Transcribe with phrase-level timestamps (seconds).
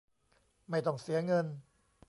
[0.69, 1.45] ไม่ต้องเสียเงิน